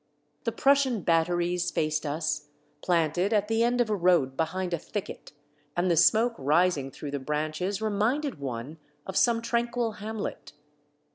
The 0.45 0.51
Prussian 0.51 1.01
batteries 1.03 1.69
faced 1.69 2.07
us, 2.07 2.47
planted 2.81 3.33
at 3.33 3.47
the 3.47 3.63
end 3.63 3.79
of 3.79 3.87
a 3.91 3.95
road 3.95 4.35
behind 4.35 4.73
a 4.73 4.79
thicket, 4.79 5.31
and 5.77 5.91
the 5.91 5.95
smoke 5.95 6.33
rising 6.39 6.89
through 6.89 7.11
the 7.11 7.19
branches 7.19 7.83
reminded 7.83 8.39
one 8.39 8.79
of 9.05 9.15
some 9.15 9.43
tranquil 9.43 9.91
hamlet. 9.91 10.53